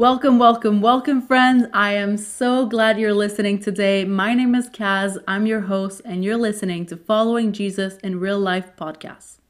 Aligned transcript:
Welcome, 0.00 0.38
welcome, 0.38 0.80
welcome, 0.80 1.20
friends. 1.20 1.66
I 1.74 1.92
am 1.92 2.16
so 2.16 2.64
glad 2.64 2.98
you're 2.98 3.12
listening 3.12 3.58
today. 3.58 4.06
My 4.06 4.32
name 4.32 4.54
is 4.54 4.70
Kaz. 4.70 5.18
I'm 5.28 5.44
your 5.44 5.60
host, 5.60 6.00
and 6.06 6.24
you're 6.24 6.38
listening 6.38 6.86
to 6.86 6.96
Following 6.96 7.52
Jesus 7.52 7.98
in 7.98 8.18
Real 8.18 8.38
Life 8.38 8.70
podcast. 8.78 9.40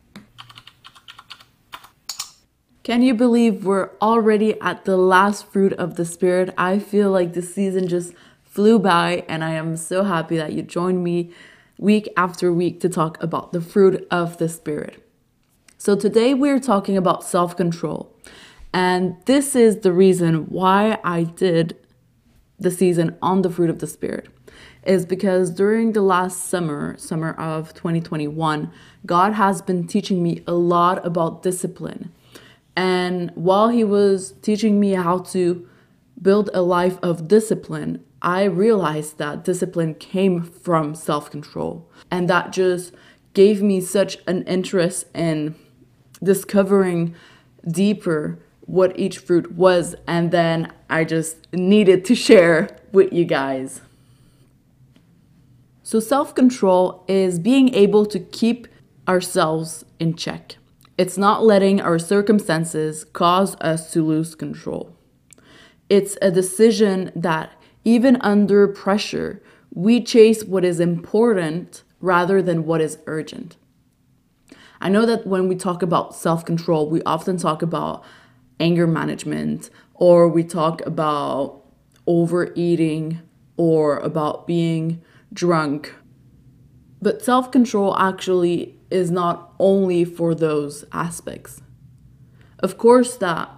Can 2.82 3.00
you 3.00 3.14
believe 3.14 3.64
we're 3.64 3.90
already 4.02 4.60
at 4.60 4.84
the 4.86 4.96
last 4.96 5.46
fruit 5.46 5.72
of 5.74 5.94
the 5.94 6.04
Spirit? 6.04 6.53
I 6.58 6.80
feel 6.80 7.12
like 7.12 7.35
the 7.35 7.42
season 7.42 7.87
just 7.87 8.12
flew 8.42 8.80
by, 8.80 9.24
and 9.28 9.44
I 9.44 9.51
am 9.51 9.76
so 9.76 10.03
happy 10.03 10.37
that 10.37 10.53
you 10.53 10.62
joined 10.62 11.04
me 11.04 11.30
week 11.78 12.08
after 12.17 12.53
week 12.53 12.80
to 12.80 12.88
talk 12.88 13.22
about 13.22 13.53
the 13.53 13.60
fruit 13.60 14.04
of 14.10 14.38
the 14.38 14.48
Spirit. 14.48 15.01
So, 15.78 15.94
today 15.94 16.34
we're 16.34 16.59
talking 16.59 16.96
about 16.96 17.23
self 17.23 17.56
control. 17.56 18.12
And 18.73 19.16
this 19.27 19.56
is 19.56 19.78
the 19.78 19.92
reason 19.92 20.46
why 20.48 20.98
I 21.02 21.24
did 21.24 21.77
the 22.59 22.70
season 22.70 23.16
on 23.23 23.42
the 23.42 23.51
fruit 23.51 23.70
of 23.70 23.78
the 23.78 23.87
Spirit. 23.87 24.28
Is 24.84 25.05
because 25.05 25.51
during 25.51 25.92
the 25.92 26.01
last 26.01 26.47
summer, 26.47 26.97
summer 26.97 27.33
of 27.33 27.75
2021, 27.75 28.73
God 29.05 29.34
has 29.34 29.61
been 29.61 29.87
teaching 29.87 30.23
me 30.23 30.42
a 30.47 30.55
lot 30.55 31.05
about 31.05 31.42
discipline. 31.42 32.12
And 32.75 33.30
while 33.34 33.69
He 33.69 33.84
was 33.84 34.33
teaching 34.42 34.80
me 34.80 34.92
how 34.92 35.19
to 35.19 35.69
build 36.20 36.48
a 36.55 36.62
life 36.62 36.98
of 37.02 37.28
discipline, 37.28 38.05
I 38.23 38.45
realized 38.45 39.19
that 39.19 39.45
discipline 39.45 39.95
came 39.95 40.42
from 40.42 40.95
self 40.95 41.30
control. 41.30 41.91
And 42.11 42.28
that 42.28 42.52
just 42.52 42.95
gave 43.34 43.62
me 43.62 43.80
such 43.80 44.19
an 44.27 44.42
interest 44.45 45.06
in 45.14 45.55
discovering 46.23 47.14
deeper 47.70 48.39
what 48.70 48.97
each 48.97 49.19
fruit 49.19 49.52
was, 49.52 49.97
and 50.06 50.30
then 50.30 50.73
I 50.88 51.02
just 51.02 51.52
needed 51.52 52.05
to 52.05 52.15
share 52.15 52.69
with 52.92 53.12
you 53.12 53.24
guys. 53.24 53.80
So, 55.83 55.98
self 55.98 56.36
control 56.36 57.05
is 57.08 57.41
being 57.41 57.75
able 57.75 58.06
to 58.06 58.20
keep 58.20 58.69
ourselves 59.08 59.84
in 59.98 60.14
check. 60.14 60.56
It's 60.97 61.19
not 61.19 61.45
letting 61.45 61.80
our 61.80 61.98
circumstances 61.98 63.03
cause 63.03 63.56
us 63.56 63.92
to 63.92 64.06
lose 64.06 64.36
control. 64.36 64.97
It's 65.89 66.17
a 66.23 66.30
decision 66.30 67.11
that, 67.17 67.50
even 67.84 68.19
under 68.20 68.69
pressure, 68.69 69.42
we 69.75 70.00
chase 70.00 70.45
what 70.45 70.64
is 70.64 70.78
important 70.78 71.83
rather 72.00 72.41
than 72.41 72.67
what 72.67 72.80
is 72.80 72.98
urgent. 73.08 73.56
I 74.80 74.89
know 74.89 75.05
that 75.06 75.27
when 75.27 75.48
we 75.48 75.56
talk 75.56 75.83
about 75.83 76.14
self 76.14 76.45
control, 76.45 76.89
we 76.89 77.02
often 77.02 77.36
talk 77.36 77.62
about 77.62 78.05
anger 78.61 78.86
management, 78.86 79.70
or 79.94 80.28
we 80.28 80.44
talk 80.44 80.84
about 80.86 81.62
overeating 82.06 83.20
or 83.56 83.98
about 83.98 84.47
being 84.47 85.02
drunk. 85.33 85.94
But 87.02 87.22
self 87.22 87.50
control 87.50 87.97
actually 87.97 88.78
is 88.91 89.11
not 89.11 89.55
only 89.58 90.05
for 90.05 90.34
those 90.34 90.84
aspects. 90.92 91.62
Of 92.58 92.77
course, 92.77 93.17
that 93.17 93.50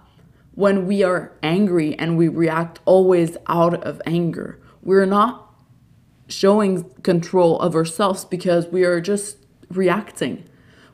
when 0.54 0.86
we 0.86 1.02
are 1.02 1.32
angry 1.42 1.98
and 1.98 2.16
we 2.16 2.28
react 2.28 2.78
always 2.84 3.36
out 3.46 3.82
of 3.82 4.00
anger, 4.06 4.60
we're 4.82 5.06
not 5.06 5.52
showing 6.28 6.84
control 7.02 7.58
of 7.60 7.74
ourselves 7.74 8.24
because 8.24 8.66
we 8.68 8.84
are 8.84 9.00
just 9.00 9.38
reacting. 9.70 10.44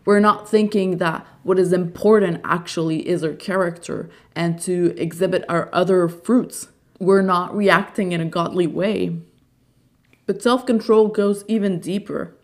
We're 0.09 0.20
not 0.20 0.48
thinking 0.48 0.97
that 0.97 1.27
what 1.42 1.59
is 1.59 1.70
important 1.70 2.41
actually 2.42 3.06
is 3.06 3.23
our 3.23 3.34
character 3.34 4.09
and 4.34 4.59
to 4.62 4.95
exhibit 4.97 5.45
our 5.50 5.69
other 5.70 6.09
fruits. 6.09 6.69
We're 6.98 7.20
not 7.20 7.55
reacting 7.55 8.12
in 8.12 8.23
a 8.23 8.25
godly 8.25 8.67
way. 8.67 9.20
But 10.25 10.41
self 10.41 10.65
control 10.65 11.09
goes 11.09 11.45
even 11.47 11.78
deeper. 11.78 12.34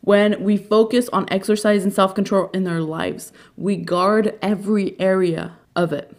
When 0.00 0.44
we 0.44 0.56
focus 0.56 1.08
on 1.08 1.26
exercising 1.28 1.90
self 1.90 2.14
control 2.14 2.50
in 2.54 2.68
our 2.68 2.80
lives, 2.80 3.32
we 3.56 3.74
guard 3.74 4.38
every 4.40 4.94
area 5.00 5.56
of 5.74 5.92
it. 5.92 6.16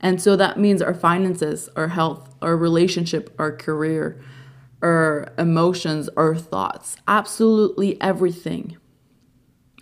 And 0.00 0.20
so 0.20 0.36
that 0.36 0.60
means 0.60 0.82
our 0.82 0.92
finances, 0.92 1.70
our 1.76 1.88
health, 1.88 2.34
our 2.42 2.58
relationship, 2.58 3.34
our 3.38 3.56
career, 3.56 4.20
our 4.82 5.32
emotions, 5.38 6.10
our 6.14 6.36
thoughts, 6.36 6.98
absolutely 7.08 7.98
everything. 8.02 8.76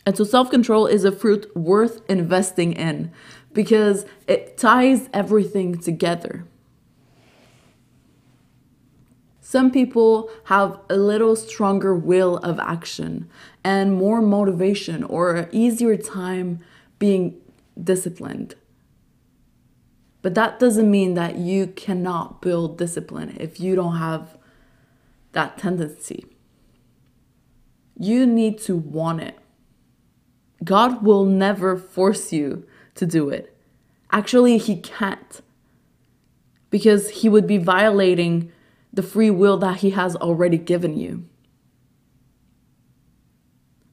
And 0.07 0.17
so 0.17 0.25
self 0.25 0.51
control 0.51 0.87
is 0.87 1.05
a 1.05 1.13
fruit 1.13 1.55
worth 1.57 2.01
investing 2.09 2.73
in 2.73 3.13
because 3.53 4.07
it 4.27 4.57
ties 4.57 5.09
everything 5.13 5.79
together. 5.79 6.47
Some 9.51 9.73
people 9.73 10.31
have 10.45 10.79
a 10.89 10.97
little 10.97 11.35
stronger 11.35 11.93
will 11.93 12.37
of 12.37 12.61
action 12.61 13.29
and 13.65 13.93
more 13.93 14.23
motivation 14.23 15.03
or 15.03 15.49
easier 15.51 15.97
time 15.97 16.61
being 17.01 17.37
disciplined. 17.83 18.55
But 20.23 20.37
that 20.37 20.61
doesn't 20.61 20.89
mean 20.89 21.15
that 21.15 21.37
you 21.37 21.67
cannot 21.67 22.41
build 22.41 22.79
discipline 22.79 23.37
if 23.41 23.59
you 23.59 23.75
don't 23.75 23.97
have 23.97 24.39
that 25.33 25.59
tendency. 25.59 26.27
You 27.99 28.27
need 28.27 28.59
to 28.61 28.77
want 28.77 29.21
it. 29.21 29.40
God 30.63 31.03
will 31.03 31.25
never 31.25 31.77
force 31.77 32.33
you 32.33 32.67
to 32.95 33.07
do 33.07 33.29
it. 33.31 33.57
Actually, 34.13 34.59
He 34.59 34.77
can't. 34.77 35.41
Because 36.71 37.11
He 37.11 37.29
would 37.29 37.47
be 37.47 37.59
violating 37.59 38.53
the 38.93 39.03
free 39.03 39.31
will 39.31 39.57
that 39.59 39.79
He 39.79 39.91
has 39.91 40.17
already 40.17 40.59
given 40.59 40.99
you. 40.99 41.25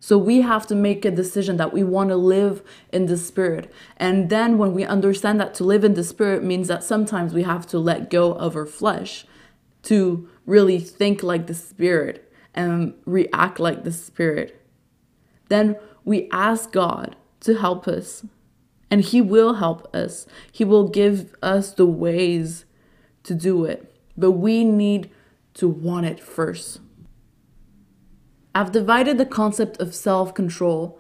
So 0.08 0.18
we 0.18 0.40
have 0.40 0.66
to 0.68 0.76
make 0.76 1.04
a 1.04 1.12
decision 1.12 1.58
that 1.58 1.74
we 1.74 1.84
want 1.84 2.12
to 2.12 2.16
live 2.16 2.64
in 2.94 3.08
the 3.08 3.18
Spirit. 3.18 3.70
And 3.98 4.30
then 4.30 4.58
when 4.58 4.74
we 4.74 4.86
understand 4.86 5.38
that 5.42 5.54
to 5.56 5.66
live 5.66 5.84
in 5.84 5.96
the 5.96 6.04
Spirit 6.04 6.46
means 6.46 6.70
that 6.70 6.82
sometimes 6.82 7.34
we 7.34 7.44
have 7.44 7.68
to 7.68 7.78
let 7.78 8.10
go 8.10 8.32
of 8.32 8.56
our 8.56 8.66
flesh 8.66 9.26
to 9.84 10.30
really 10.46 10.80
think 10.80 11.24
like 11.24 11.48
the 11.48 11.54
Spirit 11.54 12.32
and 12.54 12.94
react 13.06 13.60
like 13.60 13.84
the 13.84 13.92
Spirit. 13.92 14.66
Then 15.50 15.76
we 16.08 16.30
ask 16.32 16.72
God 16.72 17.18
to 17.42 17.56
help 17.56 17.86
us, 17.86 18.26
and 18.90 19.02
He 19.02 19.20
will 19.20 19.56
help 19.56 19.94
us. 19.94 20.26
He 20.50 20.64
will 20.64 20.88
give 20.88 21.36
us 21.44 21.74
the 21.74 21.86
ways 21.86 22.64
to 23.24 23.36
do 23.36 23.66
it, 23.66 23.94
but 24.16 24.32
we 24.32 24.64
need 24.64 25.12
to 25.56 25.68
want 25.68 26.06
it 26.06 26.22
first. 26.22 26.80
I've 28.56 28.72
divided 28.72 29.18
the 29.18 29.26
concept 29.26 29.82
of 29.82 29.94
self 29.94 30.34
control 30.34 30.98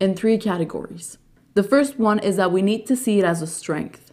in 0.00 0.16
three 0.16 0.38
categories. 0.38 1.18
The 1.54 1.62
first 1.62 1.96
one 1.96 2.18
is 2.18 2.34
that 2.34 2.50
we 2.50 2.60
need 2.60 2.84
to 2.86 2.96
see 2.96 3.20
it 3.20 3.24
as 3.24 3.40
a 3.40 3.46
strength. 3.46 4.12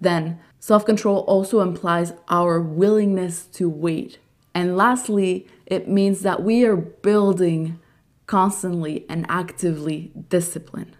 Then, 0.00 0.38
self 0.60 0.86
control 0.86 1.24
also 1.26 1.60
implies 1.60 2.12
our 2.28 2.60
willingness 2.60 3.46
to 3.54 3.68
wait. 3.68 4.20
And 4.54 4.76
lastly, 4.76 5.48
it 5.66 5.88
means 5.88 6.20
that 6.20 6.44
we 6.44 6.64
are 6.64 6.76
building 6.76 7.80
constantly 8.26 9.06
and 9.08 9.26
actively 9.28 10.12
discipline. 10.28 10.94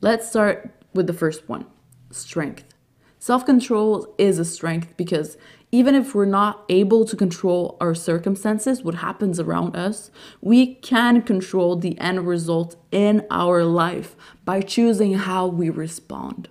Let's 0.00 0.28
start 0.28 0.82
with 0.92 1.06
the 1.06 1.12
first 1.12 1.48
one 1.48 1.66
strength. 2.10 2.64
Self 3.18 3.46
control 3.46 4.14
is 4.18 4.38
a 4.38 4.44
strength 4.44 4.96
because 4.96 5.38
even 5.72 5.94
if 5.94 6.14
we're 6.14 6.24
not 6.26 6.64
able 6.68 7.04
to 7.04 7.16
control 7.16 7.76
our 7.80 7.94
circumstances, 7.94 8.82
what 8.82 8.96
happens 8.96 9.40
around 9.40 9.74
us, 9.74 10.10
we 10.40 10.74
can 10.76 11.22
control 11.22 11.74
the 11.74 11.98
end 11.98 12.28
result 12.28 12.76
in 12.92 13.26
our 13.30 13.64
life 13.64 14.14
by 14.44 14.60
choosing 14.60 15.14
how 15.14 15.46
we 15.46 15.70
respond. 15.70 16.48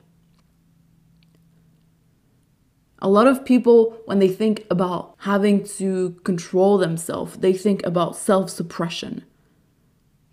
A 3.03 3.09
lot 3.09 3.27
of 3.27 3.43
people, 3.43 3.99
when 4.05 4.19
they 4.19 4.29
think 4.29 4.65
about 4.71 5.15
having 5.19 5.65
to 5.77 6.11
control 6.23 6.77
themselves, 6.77 7.37
they 7.37 7.51
think 7.51 7.85
about 7.85 8.15
self 8.15 8.49
suppression. 8.49 9.25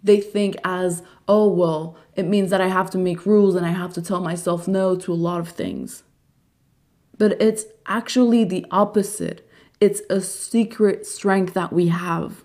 They 0.04 0.20
think 0.20 0.56
as, 0.64 1.02
oh, 1.26 1.48
well, 1.48 1.96
it 2.14 2.26
means 2.26 2.50
that 2.50 2.60
I 2.60 2.68
have 2.68 2.88
to 2.90 2.98
make 2.98 3.26
rules 3.26 3.56
and 3.56 3.66
I 3.66 3.70
have 3.70 3.92
to 3.94 4.02
tell 4.02 4.20
myself 4.20 4.68
no 4.68 4.94
to 4.96 5.12
a 5.12 5.14
lot 5.14 5.40
of 5.40 5.48
things. 5.48 6.04
But 7.18 7.42
it's 7.42 7.64
actually 7.86 8.44
the 8.44 8.64
opposite. 8.70 9.46
It's 9.80 10.02
a 10.08 10.20
secret 10.20 11.06
strength 11.06 11.54
that 11.54 11.72
we 11.72 11.88
have. 11.88 12.44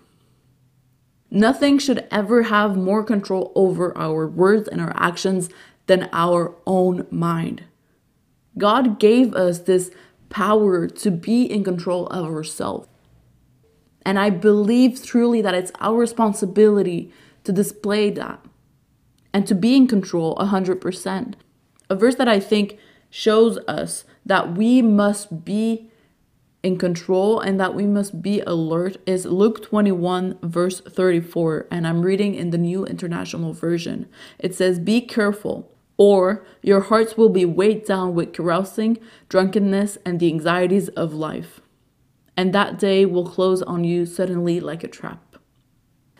Nothing 1.30 1.78
should 1.78 2.06
ever 2.10 2.44
have 2.44 2.76
more 2.76 3.04
control 3.04 3.52
over 3.54 3.96
our 3.96 4.26
words 4.26 4.68
and 4.68 4.80
our 4.80 4.92
actions 4.96 5.50
than 5.86 6.08
our 6.12 6.56
own 6.66 7.06
mind. 7.10 7.64
God 8.58 8.98
gave 8.98 9.34
us 9.34 9.60
this 9.60 9.90
power 10.28 10.86
to 10.86 11.10
be 11.10 11.44
in 11.44 11.64
control 11.64 12.06
of 12.08 12.24
ourselves. 12.26 12.88
And 14.04 14.18
I 14.18 14.30
believe 14.30 15.04
truly 15.04 15.42
that 15.42 15.54
it's 15.54 15.72
our 15.80 15.96
responsibility 15.96 17.12
to 17.44 17.52
display 17.52 18.10
that 18.10 18.44
and 19.32 19.46
to 19.46 19.54
be 19.54 19.76
in 19.76 19.86
control 19.86 20.36
100%. 20.36 21.34
A 21.90 21.94
verse 21.96 22.14
that 22.14 22.28
I 22.28 22.40
think 22.40 22.78
shows 23.10 23.58
us 23.68 24.04
that 24.24 24.56
we 24.56 24.82
must 24.82 25.44
be 25.44 25.90
in 26.62 26.78
control 26.78 27.38
and 27.38 27.60
that 27.60 27.74
we 27.74 27.86
must 27.86 28.20
be 28.20 28.40
alert 28.40 28.96
is 29.06 29.24
Luke 29.24 29.62
21, 29.62 30.38
verse 30.42 30.80
34. 30.80 31.66
And 31.70 31.86
I'm 31.86 32.02
reading 32.02 32.34
in 32.34 32.50
the 32.50 32.58
New 32.58 32.84
International 32.84 33.52
Version. 33.52 34.08
It 34.38 34.54
says, 34.54 34.80
Be 34.80 35.00
careful, 35.00 35.70
or 35.98 36.44
your 36.62 36.80
hearts 36.80 37.16
will 37.16 37.28
be 37.28 37.44
weighed 37.44 37.84
down 37.84 38.14
with 38.14 38.32
carousing, 38.32 38.98
drunkenness, 39.28 39.98
and 40.04 40.20
the 40.20 40.28
anxieties 40.28 40.88
of 40.90 41.14
life. 41.14 41.60
And 42.36 42.52
that 42.52 42.78
day 42.78 43.06
will 43.06 43.28
close 43.28 43.62
on 43.62 43.84
you 43.84 44.04
suddenly 44.04 44.60
like 44.60 44.84
a 44.84 44.88
trap. 44.88 45.36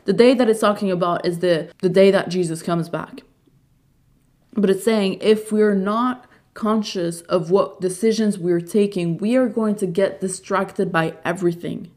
The 0.07 0.13
day 0.13 0.35
that 0.35 0.49
it's 0.49 0.61
talking 0.61 0.91
about 0.91 1.27
is 1.27 1.41
the, 1.41 1.71
the 1.83 1.89
day 1.89 2.11
that 2.11 2.29
Jesus 2.29 2.63
comes 2.63 2.89
back. 2.89 3.23
But 4.55 4.71
it's 4.71 4.85
saying 4.85 5.19
if 5.21 5.53
we're 5.53 5.75
not 5.75 6.27
conscious 6.55 7.21
of 7.23 7.51
what 7.51 7.81
decisions 7.81 8.39
we're 8.39 8.61
taking, 8.61 9.19
we 9.19 9.37
are 9.37 9.49
going 9.49 9.75
to 9.77 9.87
get 9.87 10.21
distracted 10.21 10.91
by 10.91 11.15
everything. 11.25 11.91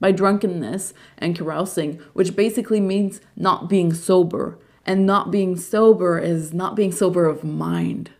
By 0.00 0.12
drunkenness 0.12 0.92
and 1.16 1.36
carousing, 1.36 2.00
which 2.12 2.34
basically 2.34 2.80
means 2.80 3.20
not 3.36 3.68
being 3.68 3.94
sober. 3.94 4.58
And 4.86 5.04
not 5.04 5.30
being 5.30 5.56
sober 5.56 6.18
is 6.18 6.54
not 6.54 6.76
being 6.76 6.92
sober 6.92 7.26
of 7.26 7.44
mind, 7.44 8.10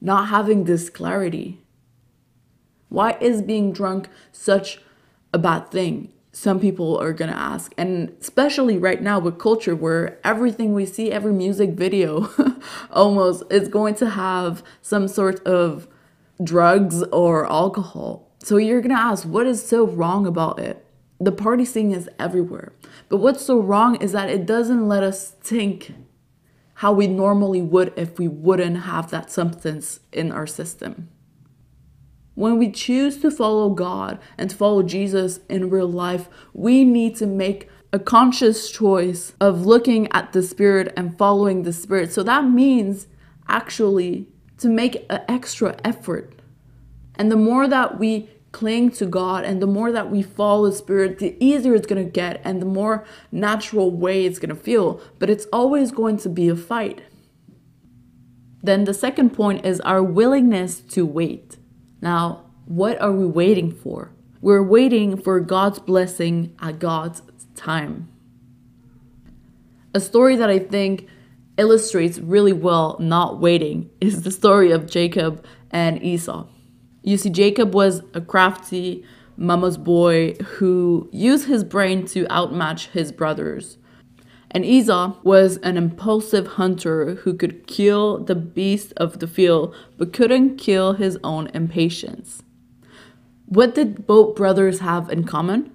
not 0.00 0.28
having 0.28 0.64
this 0.64 0.90
clarity. 0.90 1.60
Why 2.90 3.16
is 3.20 3.40
being 3.40 3.72
drunk 3.72 4.08
such 4.32 4.80
a 5.32 5.38
bad 5.38 5.70
thing? 5.70 6.12
some 6.36 6.60
people 6.60 6.98
are 6.98 7.14
to 7.30 7.36
ask. 7.36 7.72
And 7.78 8.14
especially 8.20 8.76
right 8.76 9.00
now 9.00 9.18
with 9.18 9.38
culture 9.38 9.74
where 9.74 10.18
everything 10.22 10.74
we 10.74 10.84
see, 10.84 11.10
every 11.10 11.32
music 11.32 11.70
video 11.70 12.28
almost 12.90 13.44
is 13.50 13.68
going 13.68 13.94
to 13.94 14.10
have 14.10 14.62
some 14.82 15.08
sort 15.08 15.42
of 15.46 15.88
drugs 16.44 17.02
or 17.04 17.50
alcohol. 17.50 18.28
So 18.40 18.58
you're 18.58 18.82
to 18.94 19.00
ask, 19.00 19.26
what 19.26 19.46
is 19.46 19.66
so 19.66 19.86
wrong 19.86 20.26
about 20.26 20.58
it? 20.58 20.85
The 21.18 21.32
party 21.32 21.64
scene 21.64 21.92
is 21.92 22.08
everywhere. 22.18 22.72
But 23.08 23.18
what's 23.18 23.44
so 23.44 23.58
wrong 23.58 23.96
is 23.96 24.12
that 24.12 24.28
it 24.28 24.46
doesn't 24.46 24.86
let 24.86 25.02
us 25.02 25.30
think 25.30 25.94
how 26.74 26.92
we 26.92 27.06
normally 27.06 27.62
would 27.62 27.92
if 27.96 28.18
we 28.18 28.28
wouldn't 28.28 28.82
have 28.82 29.10
that 29.10 29.30
substance 29.30 30.00
in 30.12 30.30
our 30.30 30.46
system. 30.46 31.08
When 32.34 32.58
we 32.58 32.70
choose 32.70 33.16
to 33.22 33.30
follow 33.30 33.70
God 33.70 34.18
and 34.36 34.50
to 34.50 34.56
follow 34.56 34.82
Jesus 34.82 35.40
in 35.48 35.70
real 35.70 35.88
life, 35.88 36.28
we 36.52 36.84
need 36.84 37.16
to 37.16 37.26
make 37.26 37.70
a 37.94 37.98
conscious 37.98 38.70
choice 38.70 39.32
of 39.40 39.64
looking 39.64 40.12
at 40.12 40.34
the 40.34 40.42
Spirit 40.42 40.92
and 40.98 41.16
following 41.16 41.62
the 41.62 41.72
Spirit. 41.72 42.12
So 42.12 42.22
that 42.24 42.44
means 42.44 43.06
actually 43.48 44.28
to 44.58 44.68
make 44.68 45.06
an 45.08 45.22
extra 45.28 45.78
effort. 45.82 46.34
And 47.14 47.32
the 47.32 47.36
more 47.36 47.66
that 47.66 47.98
we 47.98 48.28
cling 48.56 48.90
to 48.90 49.04
God 49.04 49.44
and 49.44 49.60
the 49.60 49.66
more 49.66 49.92
that 49.92 50.10
we 50.10 50.22
follow 50.22 50.70
the 50.70 50.74
Spirit, 50.74 51.18
the 51.18 51.36
easier 51.44 51.74
it's 51.74 51.86
going 51.86 52.02
to 52.02 52.10
get 52.10 52.40
and 52.42 52.62
the 52.62 52.66
more 52.66 53.04
natural 53.30 53.90
way 53.90 54.24
it's 54.24 54.38
going 54.38 54.48
to 54.48 54.54
feel. 54.54 54.98
But 55.18 55.28
it's 55.28 55.44
always 55.52 55.90
going 55.92 56.16
to 56.18 56.30
be 56.30 56.48
a 56.48 56.56
fight. 56.56 57.02
Then 58.62 58.84
the 58.84 58.94
second 58.94 59.34
point 59.34 59.66
is 59.66 59.78
our 59.82 60.02
willingness 60.02 60.80
to 60.80 61.04
wait. 61.04 61.58
Now, 62.00 62.46
what 62.64 62.98
are 62.98 63.12
we 63.12 63.26
waiting 63.26 63.70
for? 63.70 64.12
We're 64.40 64.62
waiting 64.62 65.18
for 65.18 65.38
God's 65.40 65.78
blessing 65.78 66.56
at 66.58 66.78
God's 66.78 67.20
time. 67.56 68.08
A 69.92 70.00
story 70.00 70.34
that 70.36 70.48
I 70.48 70.60
think 70.60 71.06
illustrates 71.58 72.18
really 72.18 72.54
well 72.54 72.96
not 73.00 73.38
waiting 73.38 73.90
is 74.00 74.22
the 74.22 74.30
story 74.30 74.70
of 74.70 74.90
Jacob 74.90 75.44
and 75.70 76.02
Esau. 76.02 76.46
You 77.06 77.16
see, 77.16 77.30
Jacob 77.30 77.72
was 77.72 78.02
a 78.14 78.20
crafty 78.20 79.04
mama's 79.36 79.78
boy 79.78 80.34
who 80.34 81.08
used 81.12 81.46
his 81.46 81.62
brain 81.62 82.04
to 82.06 82.26
outmatch 82.28 82.88
his 82.88 83.12
brothers. 83.12 83.78
And 84.50 84.64
Esau 84.64 85.14
was 85.22 85.58
an 85.58 85.76
impulsive 85.76 86.48
hunter 86.48 87.14
who 87.14 87.34
could 87.34 87.68
kill 87.68 88.18
the 88.18 88.34
beast 88.34 88.92
of 88.96 89.20
the 89.20 89.28
field 89.28 89.72
but 89.96 90.12
couldn't 90.12 90.56
kill 90.56 90.94
his 90.94 91.16
own 91.22 91.46
impatience. 91.54 92.42
What 93.44 93.76
did 93.76 94.08
both 94.08 94.34
brothers 94.34 94.80
have 94.80 95.08
in 95.08 95.22
common? 95.22 95.70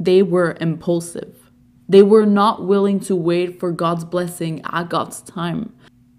They 0.00 0.20
were 0.20 0.56
impulsive. 0.60 1.48
They 1.88 2.02
were 2.02 2.26
not 2.26 2.66
willing 2.66 2.98
to 3.00 3.14
wait 3.14 3.60
for 3.60 3.70
God's 3.70 4.04
blessing 4.04 4.62
at 4.64 4.88
God's 4.88 5.22
time. 5.22 5.72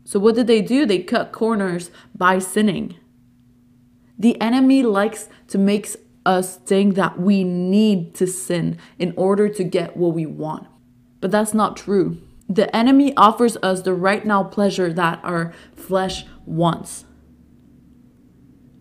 So, 0.05 0.19
what 0.19 0.35
did 0.35 0.47
they 0.47 0.61
do? 0.61 0.85
They 0.85 0.99
cut 0.99 1.33
corners 1.33 1.91
by 2.15 2.39
sinning. 2.39 2.95
The 4.17 4.39
enemy 4.41 4.83
likes 4.83 5.29
to 5.49 5.57
make 5.57 5.87
us 6.25 6.57
think 6.57 6.95
that 6.95 7.19
we 7.19 7.43
need 7.43 8.15
to 8.15 8.27
sin 8.27 8.77
in 8.97 9.13
order 9.15 9.47
to 9.49 9.63
get 9.63 9.95
what 9.95 10.13
we 10.13 10.25
want. 10.25 10.67
But 11.21 11.31
that's 11.31 11.53
not 11.53 11.77
true. 11.77 12.21
The 12.47 12.73
enemy 12.75 13.15
offers 13.17 13.57
us 13.57 13.81
the 13.81 13.93
right 13.93 14.25
now 14.25 14.43
pleasure 14.43 14.93
that 14.93 15.19
our 15.23 15.53
flesh 15.75 16.25
wants. 16.45 17.05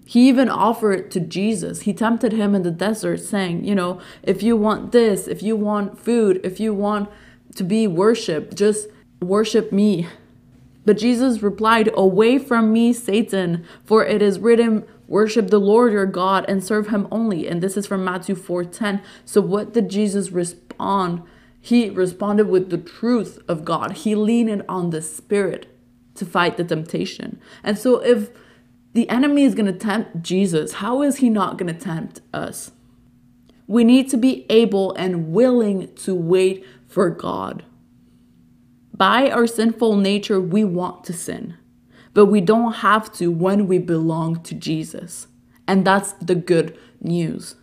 He 0.07 0.29
even 0.29 0.51
offered 0.51 0.93
it 0.93 1.11
to 1.13 1.21
Jesus. 1.21 1.83
He 1.83 1.95
tempted 1.95 2.33
him 2.33 2.55
in 2.55 2.63
the 2.63 2.71
desert, 2.71 3.21
saying, 3.21 3.65
You 3.65 3.75
know, 3.75 4.01
if 4.23 4.43
you 4.43 4.57
want 4.57 4.93
this, 4.93 5.27
if 5.27 5.43
you 5.43 5.57
want 5.57 5.99
food, 5.99 6.41
if 6.45 6.61
you 6.61 6.75
want 6.75 7.09
to 7.57 7.65
be 7.65 7.87
worshiped, 7.87 8.55
just 8.57 8.89
worship 9.23 9.73
me. 9.73 10.07
But 10.85 10.99
Jesus 10.99 11.43
replied, 11.43 11.91
Away 11.95 12.39
from 12.39 12.73
me, 12.73 12.93
Satan, 12.93 13.65
for 13.85 14.05
it 14.05 14.21
is 14.21 14.39
written, 14.39 14.85
Worship 15.07 15.49
the 15.49 15.61
Lord 15.61 15.93
your 15.93 16.07
God 16.07 16.45
and 16.49 16.65
serve 16.65 16.89
him 16.89 17.07
only. 17.11 17.47
And 17.47 17.63
this 17.63 17.77
is 17.77 17.87
from 17.87 18.05
Matthew 18.05 18.35
4:10. 18.35 19.01
So 19.25 19.41
what 19.41 19.73
did 19.73 19.89
Jesus 19.89 20.31
respond 20.31 21.23
he 21.65 21.89
responded 21.89 22.49
with 22.49 22.69
the 22.69 22.77
truth 22.77 23.39
of 23.49 23.65
God. 23.65 23.93
He 23.93 24.15
leaned 24.15 24.63
on 24.69 24.91
the 24.91 25.01
Spirit 25.01 25.67
to 26.15 26.27
fight 26.27 26.59
the 26.59 26.65
temptation. 26.65 27.41
And 27.63 27.79
so, 27.79 28.03
if 28.03 28.29
the 28.93 29.09
enemy 29.09 29.45
is 29.45 29.55
going 29.55 29.73
to 29.73 29.79
tempt 29.79 30.21
Jesus, 30.21 30.75
how 30.75 31.01
is 31.01 31.17
he 31.17 31.31
not 31.31 31.57
going 31.57 31.75
to 31.75 31.81
tempt 31.81 32.21
us? 32.35 32.73
We 33.67 33.83
need 33.83 34.11
to 34.11 34.19
be 34.19 34.45
able 34.51 34.93
and 34.93 35.33
willing 35.33 35.95
to 35.95 36.15
wait 36.15 36.67
for 36.87 37.09
God. 37.09 37.65
By 38.95 39.31
our 39.31 39.47
sinful 39.47 39.97
nature, 39.97 40.43
we 40.43 40.65
want 40.65 41.03
to 41.05 41.15
sin, 41.15 41.57
but 42.15 42.27
we 42.27 42.41
don't 42.41 42.75
have 42.75 43.13
to 43.15 43.31
when 43.31 43.67
we 43.67 43.79
belong 43.79 44.43
to 44.45 44.55
Jesus. 44.55 45.27
And 45.67 45.85
that's 45.85 46.13
the 46.15 46.35
good 46.35 46.79
news. 47.01 47.57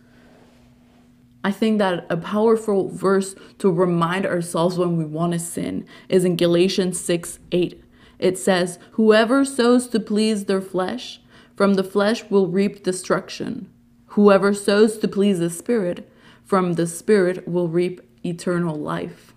I 1.44 1.50
think 1.50 1.78
that 1.78 2.06
a 2.08 2.16
powerful 2.16 2.88
verse 2.88 3.34
to 3.58 3.72
remind 3.72 4.26
ourselves 4.26 4.78
when 4.78 4.96
we 4.96 5.04
want 5.04 5.32
to 5.32 5.38
sin 5.40 5.86
is 6.08 6.24
in 6.24 6.36
Galatians 6.36 7.00
6 7.00 7.40
8. 7.50 7.82
It 8.18 8.38
says, 8.38 8.78
Whoever 8.92 9.44
sows 9.44 9.88
to 9.88 9.98
please 9.98 10.44
their 10.44 10.60
flesh, 10.60 11.20
from 11.56 11.74
the 11.74 11.82
flesh 11.82 12.22
will 12.30 12.46
reap 12.46 12.84
destruction. 12.84 13.68
Whoever 14.08 14.54
sows 14.54 14.98
to 14.98 15.08
please 15.08 15.40
the 15.40 15.50
Spirit, 15.50 16.08
from 16.44 16.74
the 16.74 16.86
Spirit 16.86 17.48
will 17.48 17.68
reap 17.68 18.00
eternal 18.24 18.76
life. 18.76 19.34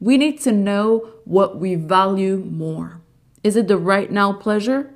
We 0.00 0.16
need 0.16 0.40
to 0.42 0.52
know 0.52 1.10
what 1.24 1.58
we 1.58 1.74
value 1.74 2.38
more. 2.38 3.02
Is 3.48 3.56
it 3.56 3.66
the 3.66 3.78
right 3.78 4.12
now 4.12 4.34
pleasure? 4.34 4.90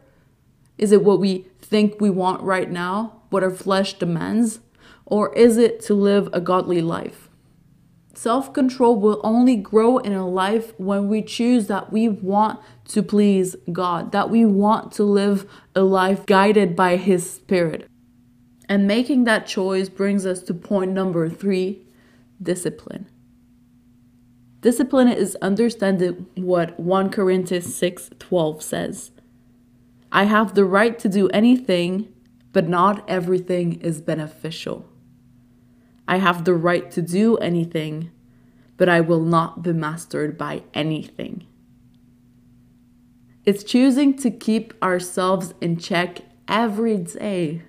Is 0.77 0.93
it 0.93 1.03
what 1.03 1.21
we 1.21 1.47
think 1.63 1.99
we 1.99 2.11
want 2.11 2.43
right 2.43 2.71
now? 2.71 3.23
What 3.31 3.43
our 3.43 3.51
flesh 3.51 3.95
demands? 3.95 4.61
Or 5.07 5.35
is 5.35 5.57
it 5.57 5.81
to 5.85 5.95
live 5.95 6.29
a 6.35 6.41
godly 6.43 6.83
life? 6.83 7.31
Self 8.13 8.53
control 8.53 9.01
will 9.01 9.23
only 9.25 9.57
grow 9.57 9.97
in 9.97 10.13
a 10.13 10.29
life 10.29 10.79
when 10.79 11.09
we 11.09 11.23
choose 11.23 11.67
that 11.69 11.95
we 11.95 12.11
want 12.11 12.61
to 12.89 13.03
please 13.03 13.57
God, 13.73 14.13
that 14.13 14.29
we 14.29 14.45
want 14.45 14.93
to 14.97 15.03
live 15.03 15.51
a 15.75 15.81
life 15.81 16.27
guided 16.27 16.77
by 16.77 16.97
His 16.97 17.33
Spirit. 17.33 17.89
And 18.69 18.87
making 18.87 19.25
that 19.25 19.47
choice 19.47 19.89
brings 19.89 20.27
us 20.27 20.43
to 20.43 20.53
point 20.53 20.93
number 20.93 21.31
three 21.31 21.87
discipline. 22.43 23.09
Discipline 24.63 25.09
is 25.09 25.37
understanding 25.43 26.27
what 26.37 26.79
1 26.79 27.11
Corinthians 27.11 27.75
6 27.75 28.11
12 28.21 28.63
says. 28.63 29.11
I 30.13 30.25
have 30.25 30.55
the 30.55 30.65
right 30.65 30.97
to 31.01 31.09
do 31.09 31.29
anything, 31.31 32.13
but 32.53 32.69
not 32.69 33.05
everything 33.11 33.81
is 33.81 34.01
beneficial. 34.01 34.89
I 36.07 36.19
have 36.19 36.45
the 36.45 36.55
right 36.55 36.91
to 36.93 37.03
do 37.03 37.37
anything, 37.39 38.13
but 38.77 38.89
I 38.89 39.01
will 39.01 39.23
not 39.23 39.65
be 39.65 39.73
mastered 39.73 40.39
by 40.39 40.63
anything. 40.75 41.45
It's 43.45 43.65
choosing 43.65 44.17
to 44.19 44.31
keep 44.31 44.75
ourselves 44.81 45.55
in 45.61 45.77
check 45.77 46.21
every 46.47 46.99
day 46.99 47.63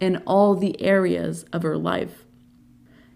in 0.00 0.16
all 0.26 0.54
the 0.54 0.80
areas 0.80 1.44
of 1.52 1.62
our 1.62 1.76
life. 1.76 2.24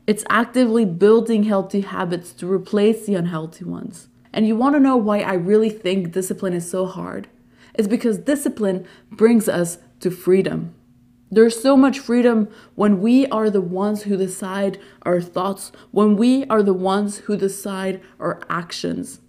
It's 0.07 0.25
actively 0.29 0.85
building 0.85 1.45
healthy 1.45 1.81
habits 1.81 2.33
to 2.35 2.51
replace 2.51 3.07
the 3.07 3.15
unhealthy 3.15 3.65
ones. 3.65 4.09
And 4.33 4.47
you 4.47 4.55
want 4.57 4.75
to 4.75 4.81
know 4.81 4.97
why 4.97 5.21
I 5.21 5.35
really 5.35 5.71
think 5.71 6.13
discipline 6.13 6.53
is 6.53 6.69
so 6.69 6.87
hard? 6.87 7.29
It's 7.75 7.89
because 7.89 8.19
discipline 8.19 8.87
brings 9.11 9.49
us 9.49 9.79
to 10.01 10.11
freedom. 10.11 10.75
There's 11.31 11.61
so 11.61 11.77
much 11.77 11.99
freedom 11.99 12.49
when 12.75 13.01
we 13.01 13.27
are 13.29 13.49
the 13.49 13.61
ones 13.61 14.03
who 14.03 14.17
decide 14.17 14.79
our 15.03 15.21
thoughts, 15.21 15.73
when 15.91 16.17
we 16.17 16.45
are 16.47 16.63
the 16.63 16.75
ones 16.75 17.19
who 17.19 17.37
decide 17.37 18.01
our 18.21 18.43
actions, 18.51 19.21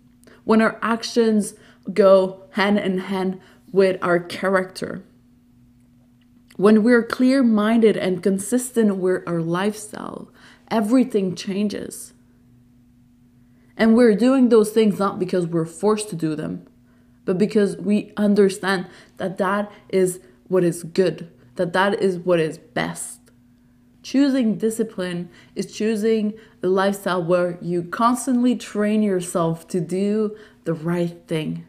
when 0.43 0.61
our 0.61 0.77
actions 0.81 1.55
go 1.93 2.43
hand 2.51 2.77
in 2.77 2.97
hand 2.97 3.39
with 3.71 3.97
our 4.03 4.19
character. 4.19 5.03
When 6.57 6.83
we're 6.83 7.03
clear 7.03 7.43
minded 7.43 7.97
and 7.97 8.21
consistent 8.21 8.97
with 8.97 9.23
our 9.27 9.41
lifestyle, 9.41 10.29
everything 10.75 11.33
changes. 11.35 12.11
And 13.77 13.95
we're 13.95 14.13
doing 14.13 14.49
those 14.49 14.71
things 14.71 14.99
not 14.99 15.19
because 15.19 15.47
we're 15.47 15.65
forced 15.65 16.09
to 16.09 16.17
do 16.17 16.35
them, 16.35 16.67
but 17.23 17.37
because 17.37 17.77
we 17.77 18.11
understand 18.17 18.87
that 19.15 19.37
that 19.37 19.71
is 19.87 20.19
what 20.49 20.65
is 20.65 20.83
good, 20.83 21.31
that 21.55 21.71
that 21.71 22.01
is 22.01 22.17
what 22.17 22.41
is 22.41 22.57
best. 22.57 23.21
Choosing 24.03 24.57
discipline 24.57 25.29
is 25.55 25.73
choosing 25.73 26.33
a 26.61 26.67
lifestyle 26.67 27.23
where 27.23 27.57
you 27.61 27.81
constantly 27.83 28.57
train 28.57 29.01
yourself 29.01 29.69
to 29.69 29.79
do 29.79 30.35
the 30.65 30.73
right 30.73 31.15
thing. 31.25 31.65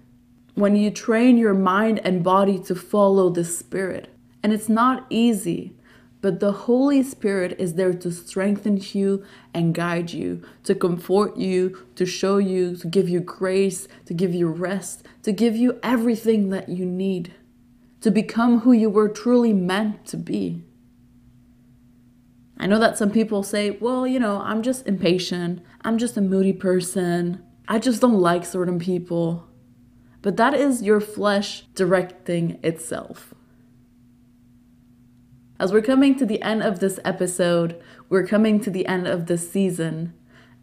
When 0.54 0.74
you 0.74 0.90
train 0.90 1.38
your 1.38 1.54
mind 1.54 2.00
and 2.00 2.24
body 2.24 2.58
to 2.64 2.74
follow 2.74 3.30
the 3.30 3.44
Spirit. 3.44 4.08
And 4.42 4.52
it's 4.52 4.68
not 4.68 5.06
easy 5.10 5.76
but 6.26 6.40
the 6.40 6.50
Holy 6.50 7.04
Spirit 7.04 7.54
is 7.56 7.74
there 7.74 7.94
to 7.94 8.10
strengthen 8.10 8.80
you 8.92 9.24
and 9.54 9.72
guide 9.72 10.12
you, 10.12 10.42
to 10.64 10.74
comfort 10.74 11.36
you, 11.36 11.86
to 11.94 12.04
show 12.04 12.38
you, 12.38 12.74
to 12.78 12.88
give 12.88 13.08
you 13.08 13.20
grace, 13.20 13.86
to 14.06 14.12
give 14.12 14.34
you 14.34 14.48
rest, 14.48 15.06
to 15.22 15.30
give 15.30 15.54
you 15.54 15.78
everything 15.84 16.50
that 16.50 16.68
you 16.68 16.84
need, 16.84 17.32
to 18.00 18.10
become 18.10 18.62
who 18.62 18.72
you 18.72 18.90
were 18.90 19.08
truly 19.08 19.52
meant 19.52 20.04
to 20.06 20.16
be. 20.16 20.64
I 22.58 22.66
know 22.66 22.80
that 22.80 22.98
some 22.98 23.12
people 23.12 23.44
say, 23.44 23.78
well, 23.78 24.04
you 24.04 24.18
know, 24.18 24.40
I'm 24.40 24.62
just 24.64 24.84
impatient. 24.88 25.62
I'm 25.82 25.96
just 25.96 26.16
a 26.16 26.20
moody 26.20 26.52
person. 26.52 27.40
I 27.68 27.78
just 27.78 28.00
don't 28.00 28.18
like 28.18 28.44
certain 28.44 28.80
people. 28.80 29.46
But 30.22 30.36
that 30.38 30.54
is 30.54 30.82
your 30.82 31.00
flesh 31.00 31.66
directing 31.76 32.58
itself. 32.64 33.32
As 35.58 35.72
we're 35.72 35.80
coming 35.80 36.14
to 36.16 36.26
the 36.26 36.42
end 36.42 36.62
of 36.62 36.80
this 36.80 37.00
episode, 37.02 37.82
we're 38.10 38.26
coming 38.26 38.60
to 38.60 38.70
the 38.70 38.86
end 38.86 39.06
of 39.06 39.24
this 39.24 39.50
season, 39.50 40.12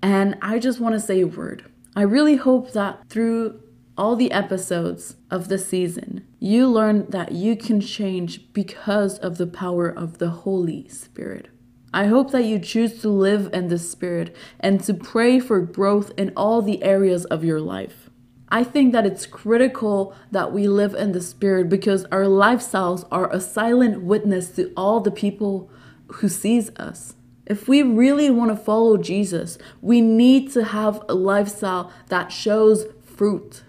and 0.03 0.38
I 0.39 0.59
just 0.59 0.79
want 0.79 0.93
to 0.93 1.00
say 1.00 1.21
a 1.21 1.27
word. 1.27 1.65
I 1.95 2.03
really 2.03 2.35
hope 2.35 2.73
that 2.73 3.09
through 3.09 3.59
all 3.97 4.15
the 4.15 4.31
episodes 4.31 5.15
of 5.31 5.47
the 5.47 5.57
season, 5.57 6.27
you 6.39 6.67
learn 6.67 7.07
that 7.09 7.31
you 7.31 7.55
can 7.55 7.81
change 7.81 8.53
because 8.53 9.17
of 9.17 9.39
the 9.39 9.47
power 9.47 9.89
of 9.89 10.19
the 10.19 10.29
Holy 10.29 10.88
Spirit. 10.89 11.47
I 11.91 12.05
hope 12.05 12.29
that 12.31 12.45
you 12.45 12.59
choose 12.59 13.01
to 13.01 13.09
live 13.09 13.50
in 13.51 13.69
the 13.69 13.79
Spirit 13.79 14.35
and 14.59 14.79
to 14.83 14.93
pray 14.93 15.39
for 15.39 15.59
growth 15.62 16.12
in 16.17 16.33
all 16.38 16.62
the 16.62 16.83
areas 16.83 17.25
of 17.25 17.43
your 17.43 17.59
life. 17.59 18.12
I 18.50 18.63
think 18.63 18.91
that 18.93 19.05
it's 19.05 19.25
critical 19.25 20.15
that 20.31 20.51
we 20.51 20.67
live 20.67 20.93
in 20.93 21.12
the 21.12 21.21
spirit 21.21 21.69
because 21.69 22.05
our 22.05 22.25
lifestyles 22.25 23.07
are 23.12 23.31
a 23.31 23.41
silent 23.41 24.03
witness 24.03 24.50
to 24.51 24.71
all 24.77 25.00
the 25.00 25.12
people 25.12 25.71
who 26.07 26.29
sees 26.29 26.69
us. 26.77 27.15
If 27.45 27.67
we 27.67 27.83
really 27.83 28.29
want 28.29 28.51
to 28.51 28.55
follow 28.55 28.97
Jesus, 28.97 29.57
we 29.81 30.01
need 30.01 30.51
to 30.53 30.63
have 30.63 31.03
a 31.09 31.13
lifestyle 31.13 31.91
that 32.09 32.31
shows 32.31 32.85
fruit. 33.03 33.63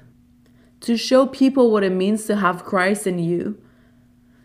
To 0.81 0.97
show 0.97 1.26
people 1.26 1.71
what 1.71 1.83
it 1.83 1.90
means 1.90 2.26
to 2.26 2.37
have 2.37 2.64
Christ 2.64 3.07
in 3.07 3.19
you, 3.19 3.59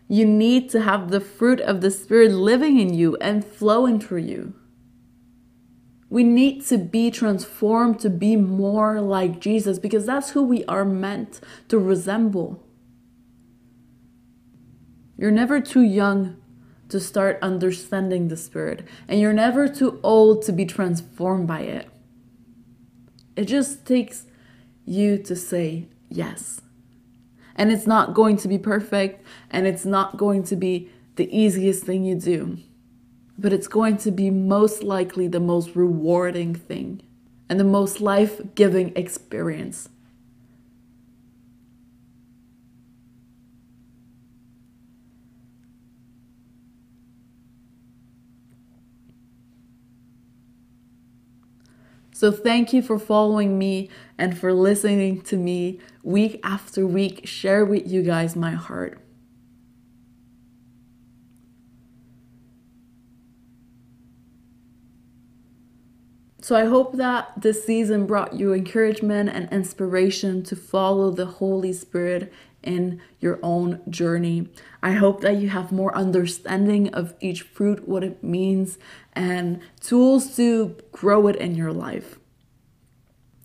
you 0.08 0.26
need 0.26 0.70
to 0.70 0.80
have 0.80 1.10
the 1.10 1.20
fruit 1.20 1.60
of 1.60 1.82
the 1.82 1.90
Spirit 1.90 2.32
living 2.32 2.80
in 2.80 2.92
you 2.92 3.16
and 3.20 3.44
flowing 3.44 4.00
through 4.00 4.22
you. 4.22 4.54
We 6.10 6.24
need 6.24 6.66
to 6.66 6.76
be 6.76 7.12
transformed 7.12 8.00
to 8.00 8.10
be 8.10 8.34
more 8.34 9.00
like 9.00 9.40
Jesus 9.40 9.78
because 9.78 10.04
that's 10.04 10.30
who 10.30 10.42
we 10.42 10.64
are 10.64 10.84
meant 10.84 11.40
to 11.68 11.78
resemble. 11.78 12.66
You're 15.16 15.30
never 15.30 15.60
too 15.60 15.82
young 15.82 16.36
to 16.88 16.98
start 16.98 17.38
understanding 17.40 18.26
the 18.26 18.36
Spirit, 18.36 18.84
and 19.06 19.20
you're 19.20 19.32
never 19.32 19.68
too 19.68 20.00
old 20.02 20.42
to 20.42 20.52
be 20.52 20.66
transformed 20.66 21.46
by 21.46 21.60
it. 21.60 21.88
It 23.36 23.44
just 23.44 23.86
takes 23.86 24.26
you 24.84 25.16
to 25.18 25.36
say 25.36 25.86
yes. 26.08 26.60
And 27.54 27.70
it's 27.70 27.86
not 27.86 28.14
going 28.14 28.36
to 28.38 28.48
be 28.48 28.58
perfect, 28.58 29.24
and 29.48 29.68
it's 29.68 29.84
not 29.84 30.16
going 30.16 30.42
to 30.44 30.56
be 30.56 30.90
the 31.14 31.32
easiest 31.36 31.84
thing 31.84 32.02
you 32.02 32.16
do 32.16 32.58
but 33.40 33.52
it's 33.54 33.68
going 33.68 33.96
to 33.96 34.10
be 34.10 34.30
most 34.30 34.82
likely 34.82 35.26
the 35.26 35.40
most 35.40 35.74
rewarding 35.74 36.54
thing 36.54 37.00
and 37.48 37.58
the 37.58 37.64
most 37.64 38.00
life 38.00 38.40
giving 38.54 38.94
experience. 38.94 39.88
So, 52.12 52.30
thank 52.30 52.74
you 52.74 52.82
for 52.82 52.98
following 52.98 53.58
me 53.58 53.88
and 54.18 54.36
for 54.36 54.52
listening 54.52 55.22
to 55.22 55.38
me 55.38 55.80
week 56.02 56.38
after 56.44 56.86
week 56.86 57.26
share 57.26 57.64
with 57.64 57.90
you 57.90 58.02
guys 58.02 58.36
my 58.36 58.50
heart. 58.50 59.00
So 66.50 66.56
I 66.56 66.64
hope 66.64 66.96
that 66.96 67.42
this 67.42 67.64
season 67.64 68.06
brought 68.06 68.32
you 68.32 68.52
encouragement 68.52 69.28
and 69.28 69.48
inspiration 69.52 70.42
to 70.42 70.56
follow 70.56 71.12
the 71.12 71.26
Holy 71.26 71.72
Spirit 71.72 72.32
in 72.60 73.00
your 73.20 73.38
own 73.40 73.80
journey. 73.88 74.48
I 74.82 74.94
hope 74.94 75.20
that 75.20 75.36
you 75.36 75.50
have 75.50 75.70
more 75.70 75.96
understanding 75.96 76.92
of 76.92 77.14
each 77.20 77.42
fruit, 77.42 77.86
what 77.86 78.02
it 78.02 78.24
means, 78.24 78.78
and 79.12 79.60
tools 79.80 80.34
to 80.38 80.76
grow 80.90 81.28
it 81.28 81.36
in 81.36 81.54
your 81.54 81.72
life. 81.72 82.18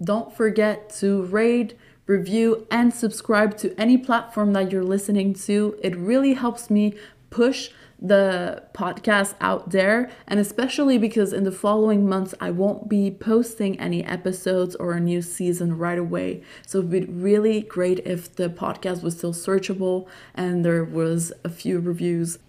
Don't 0.04 0.36
forget 0.36 0.90
to 0.96 1.26
rate, 1.26 1.78
review, 2.08 2.66
and 2.72 2.92
subscribe 2.92 3.56
to 3.58 3.80
any 3.80 4.00
platform 4.00 4.54
that 4.54 4.72
you're 4.72 4.84
listening 4.84 5.36
to. 5.46 5.78
It 5.84 5.96
really 5.96 6.34
helps 6.34 6.72
me 6.72 6.96
push 7.30 7.70
the 8.08 8.64
podcast 8.74 9.36
out 9.40 9.72
there, 9.72 10.10
and 10.28 10.40
especially 10.40 10.98
because 10.98 11.34
in 11.34 11.44
the 11.44 11.52
following 11.52 12.08
months 12.08 12.34
I 12.40 12.52
won't 12.52 12.90
be 12.90 13.12
posting 13.12 13.80
any 13.80 14.04
episodes 14.04 14.76
or 14.76 14.94
a 14.94 15.00
new 15.00 15.22
season 15.22 15.78
right 15.78 15.98
away. 15.98 16.44
So 16.66 16.80
it'd 16.80 16.92
be 16.92 17.02
really 17.02 17.62
great 17.62 18.00
if 18.00 18.36
the 18.36 18.50
podcast 18.50 19.02
was 19.02 19.18
still 19.18 19.34
searchable 19.34 20.08
and 20.34 20.64
there 20.64 20.84
was 20.84 21.34
a 21.44 21.50
few 21.50 21.80
reviews. 21.80 22.40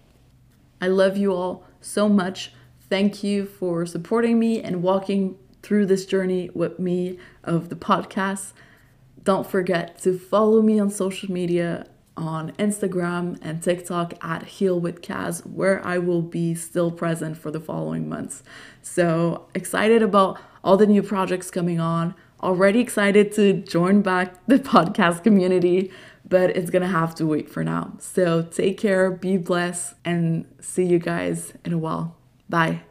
I 0.81 0.87
love 0.87 1.17
you 1.17 1.33
all 1.33 1.63
so 1.81 2.07
much. 2.07 2.53
Thank 2.89 3.23
you 3.23 3.45
for 3.45 3.85
supporting 3.85 4.39
me 4.39 4.61
and 4.61 4.83
walking 4.83 5.37
through 5.63 5.87
this 5.87 6.05
journey 6.05 6.49
with 6.53 6.79
me 6.79 7.17
of 7.43 7.69
the 7.69 7.75
podcast. 7.75 8.53
Don't 9.23 9.45
forget 9.45 9.97
to 10.03 10.17
follow 10.17 10.61
me 10.61 10.79
on 10.79 10.89
social 10.89 11.31
media 11.31 11.87
on 12.17 12.51
Instagram 12.53 13.37
and 13.41 13.61
TikTok 13.61 14.13
at 14.23 14.43
Heal 14.43 14.79
with 14.79 15.01
Kaz, 15.01 15.45
where 15.45 15.85
I 15.85 15.97
will 15.99 16.21
be 16.21 16.55
still 16.55 16.91
present 16.91 17.37
for 17.37 17.51
the 17.51 17.59
following 17.59 18.09
months. 18.09 18.43
So 18.81 19.47
excited 19.53 20.01
about 20.01 20.39
all 20.63 20.75
the 20.77 20.87
new 20.87 21.03
projects 21.03 21.51
coming 21.51 21.79
on. 21.79 22.15
Already 22.41 22.79
excited 22.79 23.31
to 23.33 23.53
join 23.53 24.01
back 24.01 24.35
the 24.47 24.59
podcast 24.59 25.23
community, 25.23 25.91
but 26.27 26.49
it's 26.57 26.69
gonna 26.69 26.87
have 26.87 27.15
to 27.15 27.25
wait 27.25 27.49
for 27.49 27.63
now. 27.63 27.93
So 27.99 28.41
take 28.41 28.77
care, 28.77 29.11
be 29.11 29.37
blessed, 29.37 29.95
and 30.03 30.45
see 30.59 30.85
you 30.85 30.99
guys 30.99 31.53
in 31.63 31.73
a 31.73 31.77
while. 31.77 32.15
Bye. 32.49 32.86